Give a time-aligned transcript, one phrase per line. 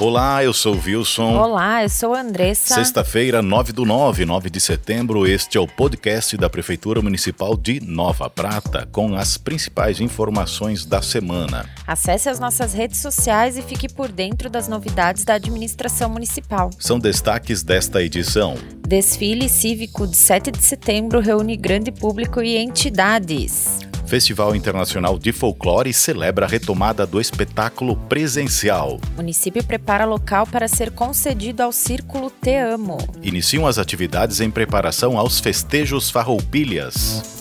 [0.00, 1.36] Olá, eu sou o Wilson.
[1.36, 2.74] Olá, eu sou a Andressa.
[2.74, 7.80] Sexta-feira, 9 do 9, 9 de setembro, este é o podcast da Prefeitura Municipal de
[7.80, 11.68] Nova Prata, com as principais informações da semana.
[11.86, 16.70] Acesse as nossas redes sociais e fique por dentro das novidades da administração municipal.
[16.78, 18.54] São destaques desta edição.
[18.88, 23.89] Desfile cívico de 7 de setembro reúne grande público e entidades.
[24.10, 28.98] Festival Internacional de Folclore celebra a retomada do espetáculo presencial.
[29.14, 32.98] O município prepara local para ser concedido ao Círculo Te Amo.
[33.22, 37.38] Iniciam as atividades em preparação aos festejos Farroupilhas.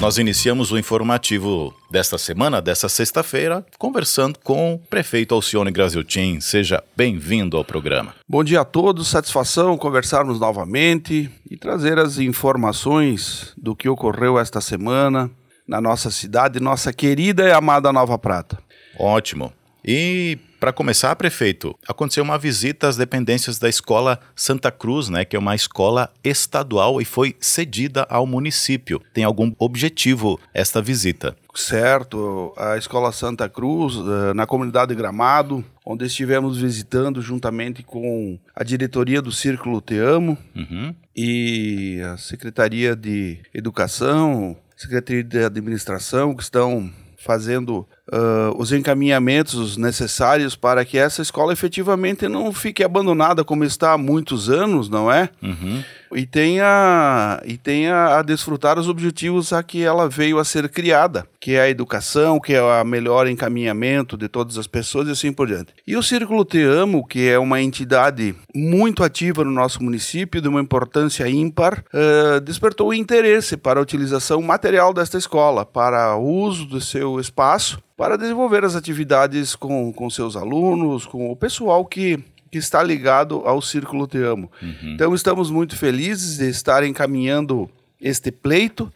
[0.00, 6.40] Nós iniciamos o informativo desta semana, desta sexta-feira, conversando com o prefeito Alcione Graziotin.
[6.40, 8.14] Seja bem-vindo ao programa.
[8.26, 14.58] Bom dia a todos, satisfação conversarmos novamente e trazer as informações do que ocorreu esta
[14.62, 15.30] semana
[15.68, 18.58] na nossa cidade, nossa querida e amada Nova Prata.
[18.98, 19.52] Ótimo.
[19.84, 25.34] E para começar, prefeito, aconteceu uma visita às dependências da escola Santa Cruz, né, que
[25.34, 29.00] é uma escola estadual e foi cedida ao município.
[29.14, 31.34] Tem algum objetivo esta visita?
[31.54, 38.62] Certo, a escola Santa Cruz, eh, na comunidade Gramado, onde estivemos visitando juntamente com a
[38.62, 40.94] diretoria do Círculo Te Amo uhum.
[41.16, 50.56] e a Secretaria de Educação, Secretaria de Administração, que estão fazendo uh, os encaminhamentos necessários
[50.56, 55.28] para que essa escola efetivamente não fique abandonada como está há muitos anos, não é?
[55.42, 55.84] Uhum.
[56.12, 61.26] E tenha, e tenha a desfrutar os objetivos a que ela veio a ser criada,
[61.38, 65.32] que é a educação, que é o melhor encaminhamento de todas as pessoas e assim
[65.32, 65.72] por diante.
[65.86, 70.48] E o Círculo Te Amo, que é uma entidade muito ativa no nosso município, de
[70.48, 76.26] uma importância ímpar, uh, despertou o interesse para a utilização material desta escola, para o
[76.26, 81.84] uso do seu espaço para desenvolver as atividades com, com seus alunos, com o pessoal
[81.84, 82.18] que,
[82.50, 84.50] que está ligado ao Círculo Te Amo.
[84.60, 84.94] Uhum.
[84.94, 88.92] Então, estamos muito felizes de estar encaminhando este pleito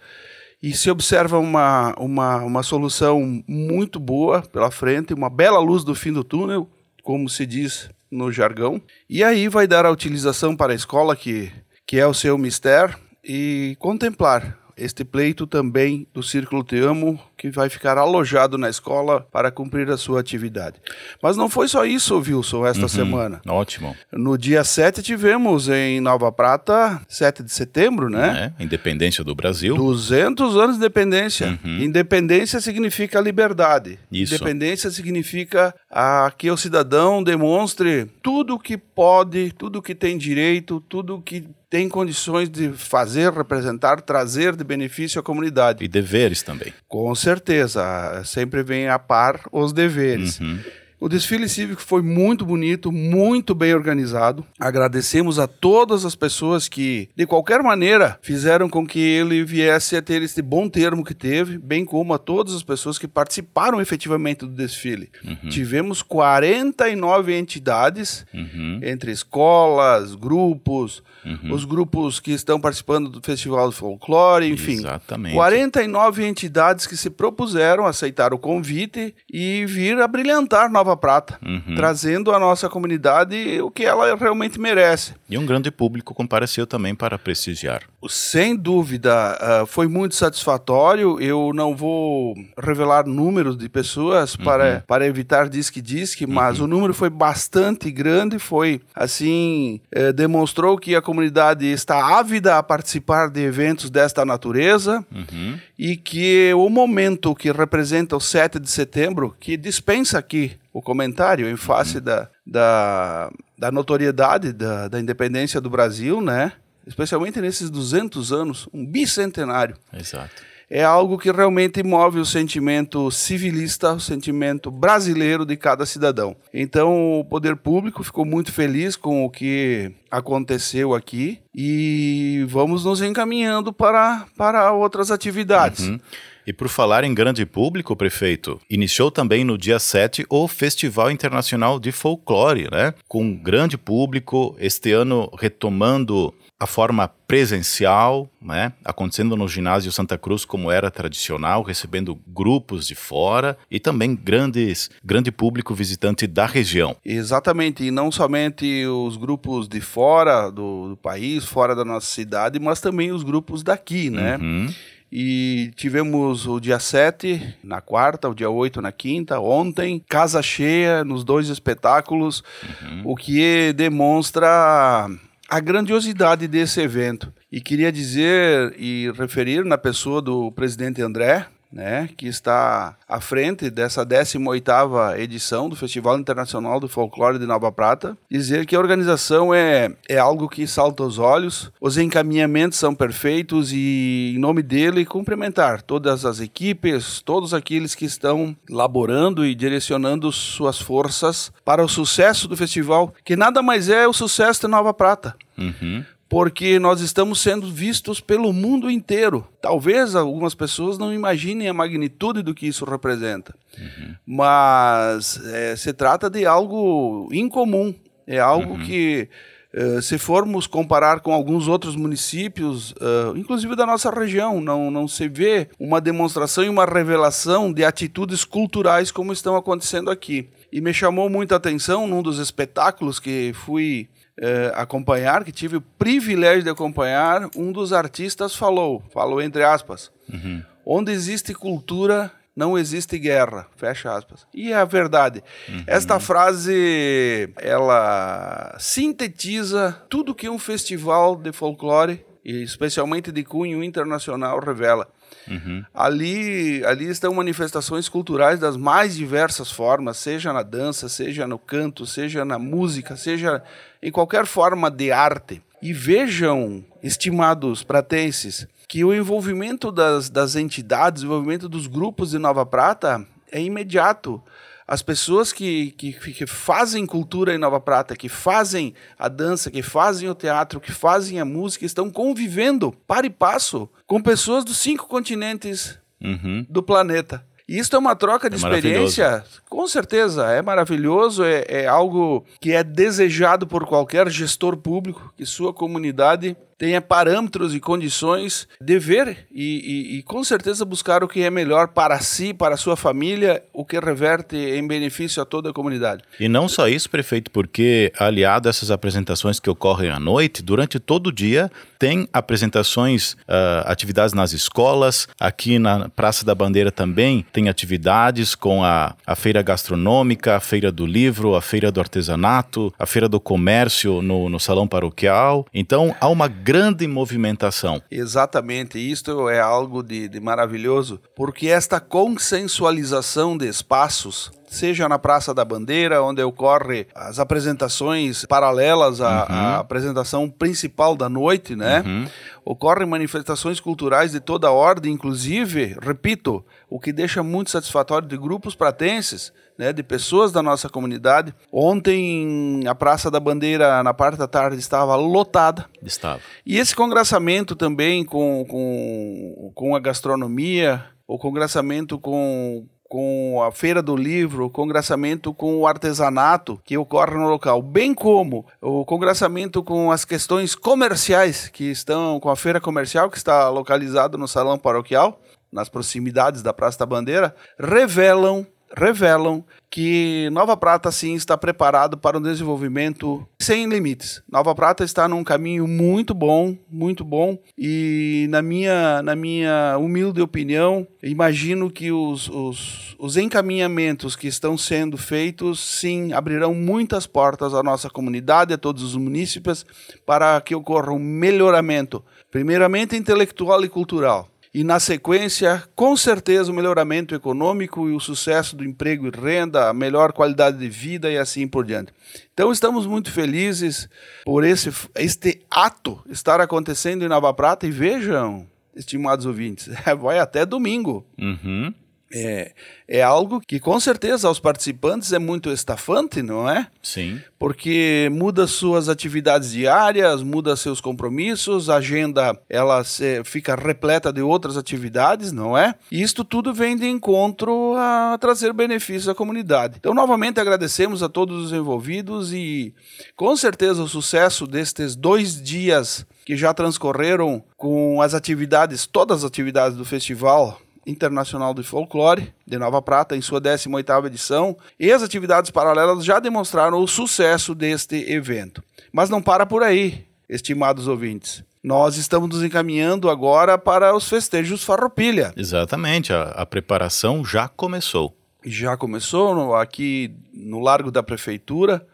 [0.62, 5.94] e se observa uma, uma, uma solução muito boa pela frente, uma bela luz do
[5.94, 6.68] fim do túnel,
[7.02, 8.80] como se diz no jargão.
[9.08, 11.52] E aí vai dar a utilização para a escola, que,
[11.86, 17.50] que é o seu mistério, e contemplar este pleito também do Círculo Te Amo, que
[17.50, 20.76] vai ficar alojado na escola para cumprir a sua atividade.
[21.22, 23.40] Mas não foi só isso, Wilson, esta uhum, semana.
[23.46, 23.96] Ótimo.
[24.12, 28.52] No dia 7 tivemos em Nova Prata, 7 de setembro, né?
[28.58, 29.76] É, independência do Brasil.
[29.76, 31.58] 200 anos de independência.
[31.64, 31.82] Uhum.
[31.82, 33.98] Independência significa liberdade.
[34.10, 34.34] Isso.
[34.34, 41.20] Independência significa a, que o cidadão demonstre tudo que pode, tudo que tem direito, tudo
[41.20, 41.44] que
[41.74, 45.84] tem condições de fazer, representar, trazer de benefício à comunidade.
[45.84, 46.72] E deveres também.
[46.86, 50.38] Com certeza, sempre vem a par os deveres.
[50.40, 50.58] Uhum.
[51.04, 54.42] O desfile cívico foi muito bonito, muito bem organizado.
[54.58, 60.00] Agradecemos a todas as pessoas que, de qualquer maneira, fizeram com que ele viesse a
[60.00, 64.46] ter este bom termo que teve, bem como a todas as pessoas que participaram efetivamente
[64.46, 65.10] do desfile.
[65.22, 65.50] Uhum.
[65.50, 68.80] Tivemos 49 entidades, uhum.
[68.82, 71.52] entre escolas, grupos, uhum.
[71.52, 74.78] os grupos que estão participando do Festival do Folclore, enfim.
[74.78, 75.34] Exatamente.
[75.34, 81.38] 49 entidades que se propuseram aceitar o convite e vir a brilhantar Nova Nova Prata,
[81.44, 81.74] uhum.
[81.74, 85.14] trazendo à nossa comunidade o que ela realmente merece.
[85.28, 87.82] E um grande público compareceu também para prestigiar.
[88.08, 91.20] Sem dúvida, uh, foi muito satisfatório.
[91.20, 94.44] Eu não vou revelar números de pessoas uhum.
[94.44, 96.64] para, para evitar disque-disque, mas uhum.
[96.64, 98.38] o número foi bastante grande.
[98.38, 105.04] Foi assim, eh, demonstrou que a comunidade está ávida a participar de eventos desta natureza
[105.12, 105.58] uhum.
[105.78, 111.48] e que o momento que representa o 7 de setembro, que dispensa aqui o comentário
[111.48, 112.02] em face uhum.
[112.02, 116.52] da, da, da notoriedade da, da independência do Brasil, né?
[116.84, 119.76] Especialmente nesses 200 anos, um bicentenário.
[119.92, 120.42] Exato.
[120.68, 126.34] É algo que realmente move o sentimento civilista, o sentimento brasileiro de cada cidadão.
[126.52, 133.00] Então, o poder público ficou muito feliz com o que aconteceu aqui e vamos nos
[133.00, 135.86] encaminhando para, para outras atividades.
[135.86, 136.00] Uhum.
[136.46, 141.80] E por falar em grande público, prefeito, iniciou também no dia 7 o Festival Internacional
[141.80, 142.94] de Folclore, né?
[143.08, 150.44] Com grande público, este ano retomando a forma presencial, né, acontecendo no ginásio Santa Cruz
[150.44, 156.96] como era tradicional, recebendo grupos de fora e também grandes, grande público visitante da região.
[157.04, 162.58] Exatamente, e não somente os grupos de fora do, do país, fora da nossa cidade,
[162.60, 164.36] mas também os grupos daqui, né?
[164.36, 164.72] Uhum.
[165.10, 171.04] E tivemos o dia 7 na quarta, o dia 8 na quinta, ontem, casa cheia
[171.04, 172.42] nos dois espetáculos,
[172.82, 173.02] uhum.
[173.04, 175.08] o que demonstra
[175.48, 177.32] a grandiosidade desse evento.
[177.50, 183.68] E queria dizer e referir na pessoa do presidente André, né, que está à frente
[183.68, 189.52] dessa 18ª edição do Festival Internacional do Folclore de Nova Prata, dizer que a organização
[189.52, 195.04] é, é algo que salta aos olhos, os encaminhamentos são perfeitos e, em nome dele,
[195.04, 201.88] cumprimentar todas as equipes, todos aqueles que estão laborando e direcionando suas forças para o
[201.88, 205.34] sucesso do festival, que nada mais é o sucesso de Nova Prata.
[205.58, 209.46] Uhum porque nós estamos sendo vistos pelo mundo inteiro.
[209.62, 214.16] Talvez algumas pessoas não imaginem a magnitude do que isso representa, uhum.
[214.26, 217.94] mas é, se trata de algo incomum,
[218.26, 218.84] é algo uhum.
[218.84, 219.28] que
[219.76, 225.08] Uh, se formos comparar com alguns outros municípios, uh, inclusive da nossa região, não, não
[225.08, 230.48] se vê uma demonstração e uma revelação de atitudes culturais como estão acontecendo aqui.
[230.70, 234.08] E me chamou muita atenção num dos espetáculos que fui
[234.38, 240.10] eh, acompanhar, que tive o privilégio de acompanhar, um dos artistas falou, falou entre aspas,
[240.32, 240.62] uhum.
[240.84, 244.46] onde existe cultura, não existe guerra, fecha aspas.
[244.52, 245.42] E é a verdade.
[245.68, 245.84] Uhum.
[245.86, 254.60] Esta frase, ela sintetiza tudo que um festival de folclore, e especialmente de cunho internacional,
[254.60, 255.08] revela.
[255.48, 255.84] Uhum.
[255.92, 262.06] Ali, ali estão manifestações culturais das mais diversas formas, seja na dança, seja no canto,
[262.06, 263.62] seja na música, seja
[264.02, 265.62] em qualquer forma de arte.
[265.82, 272.38] E vejam, estimados pratenses, que o envolvimento das, das entidades, o envolvimento dos grupos de
[272.38, 274.42] Nova Prata é imediato
[274.86, 279.82] as pessoas que, que, que, fazem cultura em Nova Prata, que fazem a dança, que
[279.82, 284.76] fazem o teatro, que fazem a música, estão convivendo para e passo com pessoas dos
[284.76, 286.66] cinco continentes uhum.
[286.68, 287.44] do planeta.
[287.66, 292.44] E isso é uma troca de é experiência, com certeza, é maravilhoso, é, é algo
[292.60, 298.98] que é desejado por qualquer gestor público, que sua comunidade tenha parâmetros e condições de
[298.98, 302.78] ver e, e, e, com certeza buscar o que é melhor para si, para a
[302.78, 306.22] sua família, o que reverte em benefício a toda a comunidade.
[306.38, 310.98] E não só isso, prefeito, porque aliado a essas apresentações que ocorrem à noite, durante
[310.98, 317.44] todo o dia tem apresentações, uh, atividades nas escolas, aqui na Praça da Bandeira também
[317.52, 322.92] tem atividades com a, a feira gastronômica, a feira do livro, a feira do artesanato,
[322.98, 325.66] a feira do comércio no, no salão paroquial.
[325.72, 328.02] Então há uma grande movimentação.
[328.10, 335.54] Exatamente, isto é algo de, de maravilhoso, porque esta consensualização de espaços seja na Praça
[335.54, 339.56] da Bandeira, onde ocorre as apresentações paralelas à, uhum.
[339.56, 342.02] à apresentação principal da noite, né?
[342.04, 342.26] Uhum.
[342.64, 348.74] Ocorrem manifestações culturais de toda ordem, inclusive, repito, o que deixa muito satisfatório de grupos
[348.74, 351.54] pratenses né, de pessoas da nossa comunidade.
[351.72, 355.86] Ontem a Praça da Bandeira, na parte da tarde, estava lotada.
[356.02, 356.40] Estava.
[356.64, 364.02] E esse congraçamento também com, com, com a gastronomia, o congraçamento com, com a Feira
[364.02, 369.84] do Livro, o congraçamento com o artesanato que ocorre no local, bem como o congraçamento
[369.84, 374.76] com as questões comerciais que estão com a feira comercial que está localizada no salão
[374.76, 382.18] paroquial, nas proximidades da Praça da Bandeira, revelam revelam que Nova Prata sim está preparado
[382.18, 384.42] para um desenvolvimento sem limites.
[384.50, 390.42] Nova Prata está num caminho muito bom, muito bom e na minha, na minha humilde
[390.42, 397.72] opinião, imagino que os, os, os encaminhamentos que estão sendo feitos sim abrirão muitas portas
[397.72, 399.86] à nossa comunidade, a todos os munícipes,
[400.26, 406.74] para que ocorra um melhoramento, primeiramente intelectual e cultural e, na sequência, com certeza, o
[406.74, 411.38] melhoramento econômico e o sucesso do emprego e renda, a melhor qualidade de vida e
[411.38, 412.12] assim por diante.
[412.52, 414.08] Então, estamos muito felizes
[414.44, 418.66] por esse este ato estar acontecendo em Nova Prata e vejam,
[418.96, 419.88] estimados ouvintes,
[420.20, 421.24] vai até domingo.
[421.38, 421.94] Uhum.
[422.34, 422.72] É,
[423.06, 426.88] é algo que com certeza aos participantes é muito estafante, não é?
[427.02, 427.40] Sim.
[427.58, 434.42] Porque muda suas atividades diárias, muda seus compromissos, a agenda ela se, fica repleta de
[434.42, 435.94] outras atividades, não é?
[436.10, 439.96] E isto tudo vem de encontro a trazer benefícios à comunidade.
[439.98, 442.94] Então, novamente agradecemos a todos os envolvidos e
[443.36, 449.44] com certeza o sucesso destes dois dias que já transcorreram com as atividades, todas as
[449.44, 455.22] atividades do festival Internacional de Folclore de Nova Prata, em sua 18ª edição, e as
[455.22, 458.82] atividades paralelas já demonstraram o sucesso deste evento.
[459.12, 461.62] Mas não para por aí, estimados ouvintes.
[461.82, 465.52] nós estamos nos encaminhando agora para os festejos Farroupilha.
[465.56, 468.34] Exatamente, a, a preparação já começou.
[468.64, 472.06] Já começou no, aqui no Largo da Prefeitura.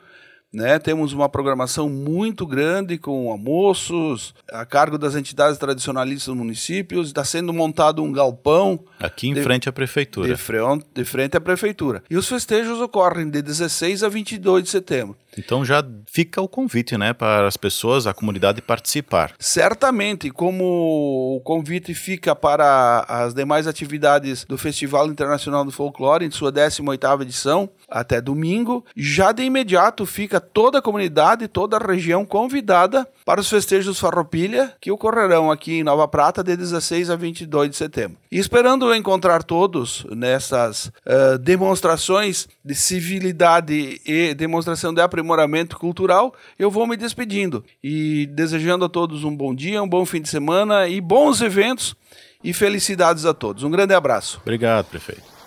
[0.52, 7.07] Né, temos uma programação muito grande com almoços a cargo das entidades tradicionalistas dos municípios.
[7.07, 8.80] Está sendo montado um galpão.
[8.99, 10.26] Aqui em de, frente à prefeitura.
[10.26, 12.02] De frente, de frente à prefeitura.
[12.11, 15.16] E os festejos ocorrem de 16 a 22 de setembro.
[15.38, 19.33] Então já fica o convite, né, para as pessoas, a comunidade participar.
[19.38, 26.30] Certamente, como o convite fica para as demais atividades do Festival Internacional do Folclore, em
[26.30, 32.25] sua 18ª edição, até domingo, já de imediato fica toda a comunidade, toda a região
[32.25, 37.70] convidada para os festejos Farroupilha, que ocorrerão aqui em Nova Prata de 16 a 22
[37.70, 38.16] de setembro.
[38.30, 46.70] E esperando encontrar todos nessas uh, demonstrações de civilidade e demonstração de aprimoramento cultural, eu
[46.70, 50.88] vou me despedindo e desejando a todos um bom dia, um bom fim de semana
[50.88, 51.94] e bons eventos
[52.42, 53.62] e felicidades a todos.
[53.62, 54.38] Um grande abraço.
[54.42, 55.39] Obrigado, prefeito.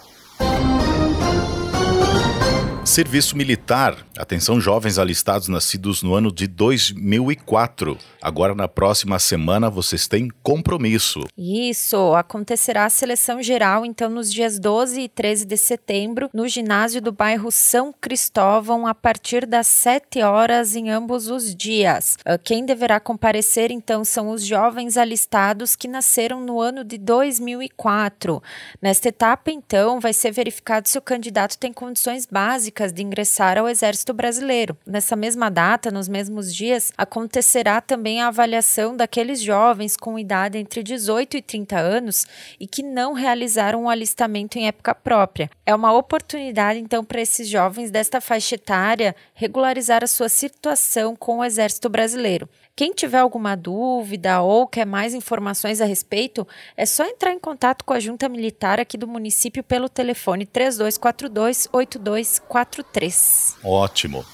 [2.94, 4.06] Serviço militar.
[4.16, 7.98] Atenção, jovens alistados nascidos no ano de 2004.
[8.24, 11.25] Agora, na próxima semana, vocês têm compromisso.
[11.38, 12.15] Isso.
[12.15, 17.12] Acontecerá a seleção geral, então, nos dias 12 e 13 de setembro, no ginásio do
[17.12, 22.18] bairro São Cristóvão, a partir das 7 horas em ambos os dias.
[22.24, 28.42] Ah, quem deverá comparecer, então, são os jovens alistados que nasceram no ano de 2004.
[28.82, 33.68] Nesta etapa, então, vai ser verificado se o candidato tem condições básicas de ingressar ao
[33.68, 34.77] Exército Brasileiro.
[34.88, 40.84] Nessa mesma data, nos mesmos dias, acontecerá também a avaliação daqueles jovens com idade entre
[40.84, 42.25] 18 e 30 anos
[42.60, 45.50] e que não realizaram o alistamento em época própria.
[45.65, 51.39] É uma oportunidade, então, para esses jovens desta faixa etária regularizar a sua situação com
[51.39, 52.50] o Exército Brasileiro.
[52.75, 57.86] Quem tiver alguma dúvida ou quer mais informações a respeito, é só entrar em contato
[57.86, 63.58] com a Junta Militar aqui do município pelo telefone 3242 8243.
[63.63, 64.25] Ótimo.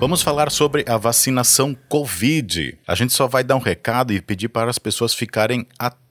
[0.00, 2.78] Vamos falar sobre a vacinação Covid.
[2.86, 6.07] A gente só vai dar um recado e pedir para as pessoas ficarem atentas,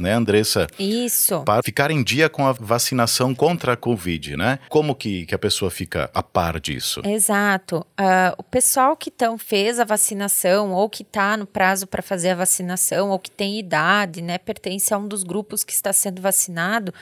[0.00, 0.66] né, Andressa?
[0.78, 1.42] Isso.
[1.42, 4.58] Para ficar em dia com a vacinação contra a Covid, né?
[4.68, 7.02] Como que, que a pessoa fica a par disso?
[7.04, 7.86] Exato.
[7.98, 12.30] Uh, o pessoal que então fez a vacinação ou que está no prazo para fazer
[12.30, 16.22] a vacinação ou que tem idade, né, pertence a um dos grupos que está sendo
[16.22, 16.94] vacinado,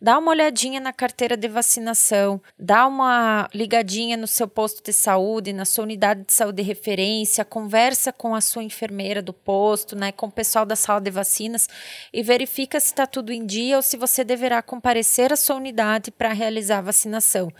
[0.00, 5.52] dá uma olhadinha na carteira de vacinação, dá uma ligadinha no seu posto de saúde,
[5.52, 10.12] na sua unidade de saúde de referência, conversa com a sua enfermeira do posto, né,
[10.12, 11.68] com o pessoal da sala de vacinas
[12.12, 16.10] e verifica se está tudo em dia ou se você deverá comparecer à sua unidade
[16.10, 17.52] para realizar a vacinação.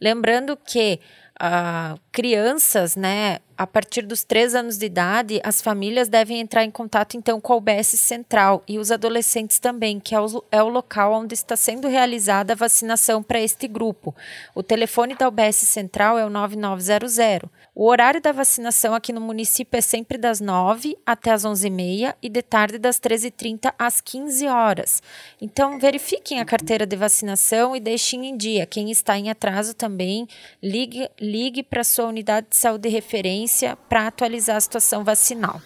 [0.00, 1.00] Lembrando que
[1.40, 6.70] uh, crianças, né, a partir dos três anos de idade, as famílias devem entrar em
[6.70, 10.68] contato então com a UBS Central e os adolescentes também, que é o, é o
[10.68, 14.14] local onde está sendo realizada a vacinação para este grupo.
[14.54, 17.50] O telefone da UBS Central é o 9900.
[17.74, 22.30] O horário da vacinação aqui no município é sempre das 9 até as 11h30 e
[22.30, 25.02] de tarde das 13h30 às 15 horas.
[25.40, 28.64] Então, verifiquem a carteira de vacinação e deixem em dia.
[28.64, 30.26] Quem está em atraso também,
[30.62, 35.60] ligue, ligue para sua unidade de saúde de referência para atualizar a situação vacinal.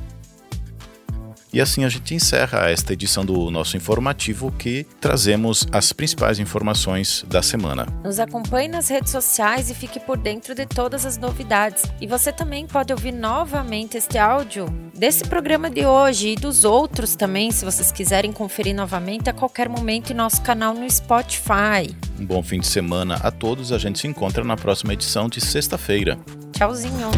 [1.53, 7.23] E assim a gente encerra esta edição do nosso informativo que trazemos as principais informações
[7.27, 7.85] da semana.
[8.03, 11.83] Nos acompanhe nas redes sociais e fique por dentro de todas as novidades.
[12.01, 14.65] E você também pode ouvir novamente este áudio
[14.97, 19.69] desse programa de hoje e dos outros também, se vocês quiserem conferir novamente a qualquer
[19.69, 21.95] momento em nosso canal no Spotify.
[22.19, 23.71] Um bom fim de semana a todos.
[23.71, 26.17] A gente se encontra na próxima edição de sexta-feira.
[26.51, 27.11] Tchauzinho!